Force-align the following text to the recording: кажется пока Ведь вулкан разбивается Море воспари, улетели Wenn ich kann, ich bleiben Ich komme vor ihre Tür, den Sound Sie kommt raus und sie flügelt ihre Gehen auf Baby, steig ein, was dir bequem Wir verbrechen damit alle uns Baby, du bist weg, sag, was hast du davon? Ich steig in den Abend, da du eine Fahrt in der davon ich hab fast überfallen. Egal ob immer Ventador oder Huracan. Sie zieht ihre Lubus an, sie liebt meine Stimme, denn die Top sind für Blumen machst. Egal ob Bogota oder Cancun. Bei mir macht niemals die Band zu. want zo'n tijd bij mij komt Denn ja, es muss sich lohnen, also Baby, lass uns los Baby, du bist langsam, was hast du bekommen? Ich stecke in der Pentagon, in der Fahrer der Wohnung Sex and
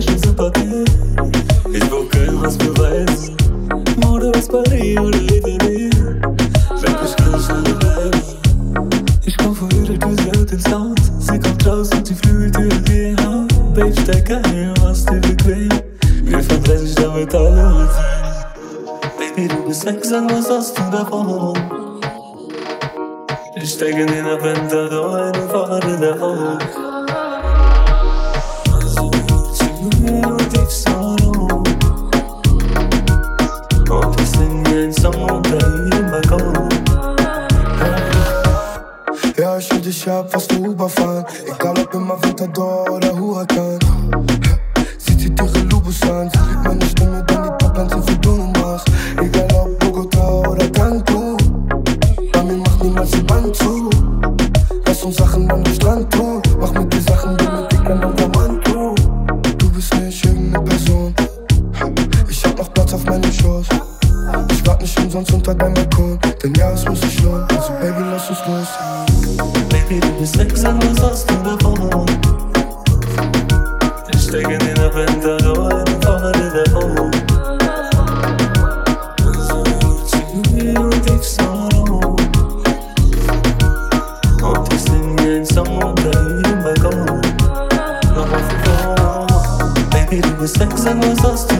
кажется 0.00 0.30
пока 0.34 0.60
Ведь 0.60 1.90
вулкан 1.90 2.42
разбивается 2.42 3.32
Море 4.06 4.28
воспари, 4.34 4.98
улетели 4.98 5.86
Wenn 6.78 6.96
ich 7.02 7.16
kann, 7.16 7.62
ich 7.64 7.78
bleiben 7.78 8.22
Ich 9.24 9.36
komme 9.38 9.54
vor 9.54 9.68
ihre 9.72 9.98
Tür, 9.98 10.44
den 10.44 10.60
Sound 10.60 11.00
Sie 11.18 11.38
kommt 11.40 11.66
raus 11.66 11.88
und 11.96 12.06
sie 12.06 12.14
flügelt 12.14 12.58
ihre 12.58 12.80
Gehen 12.82 13.18
auf 13.26 13.58
Baby, 13.74 13.92
steig 14.02 14.30
ein, 14.32 14.74
was 14.82 15.06
dir 15.06 15.18
bequem 15.18 15.70
Wir 16.24 16.40
verbrechen 16.42 16.94
damit 16.96 17.34
alle 17.34 17.74
uns 17.74 17.90
Baby, 19.18 19.48
du 19.48 19.56
bist 19.68 19.86
weg, 19.86 20.04
sag, 20.04 20.30
was 20.30 20.50
hast 20.50 20.76
du 20.76 20.82
davon? 20.92 21.56
Ich 23.62 23.70
steig 23.72 23.94
in 23.96 24.08
den 24.08 24.26
Abend, 24.26 24.70
da 24.70 24.88
du 24.88 25.02
eine 25.08 25.48
Fahrt 25.48 25.84
in 25.86 26.00
der 26.02 26.12
davon 26.12 26.58
ich 40.06 40.12
hab 40.12 40.30
fast 40.30 40.52
überfallen. 40.52 41.24
Egal 41.46 41.74
ob 41.82 41.92
immer 41.94 42.22
Ventador 42.22 42.88
oder 42.92 43.18
Huracan. 43.18 43.78
Sie 44.98 45.18
zieht 45.18 45.40
ihre 45.40 45.58
Lubus 45.66 46.00
an, 46.02 46.30
sie 46.30 46.38
liebt 46.38 46.64
meine 46.64 46.86
Stimme, 46.86 47.24
denn 47.28 47.42
die 47.42 47.64
Top 47.64 47.90
sind 47.90 48.08
für 48.10 48.16
Blumen 48.18 48.52
machst. 48.52 48.86
Egal 49.20 49.48
ob 49.60 49.78
Bogota 49.80 50.28
oder 50.50 50.68
Cancun. 50.70 51.36
Bei 52.32 52.42
mir 52.44 52.56
macht 52.56 52.82
niemals 52.84 53.10
die 53.10 53.22
Band 53.22 53.56
zu. 53.56 53.90
want 65.16 65.28
zo'n 65.28 65.40
tijd 65.40 65.56
bij 65.56 65.70
mij 65.70 65.88
komt 65.88 66.40
Denn 66.40 66.52
ja, 66.54 66.70
es 66.70 66.84
muss 66.84 67.00
sich 67.00 67.22
lohnen, 67.22 67.46
also 67.56 67.72
Baby, 67.80 68.02
lass 68.10 68.28
uns 68.30 68.38
los 68.46 68.68
Baby, 69.68 70.00
du 70.00 70.08
bist 70.20 70.36
langsam, 70.36 70.78
was 70.78 71.02
hast 71.10 71.30
du 71.30 71.34
bekommen? 71.42 72.04
Ich 74.12 74.20
stecke 74.22 74.52
in 74.52 74.58
der 74.74 74.88
Pentagon, 74.90 75.70
in 75.70 75.84
der 75.84 76.02
Fahrer 76.02 76.32
der 76.32 76.72
Wohnung 76.74 77.10
Sex 90.46 90.86
and 90.86 91.55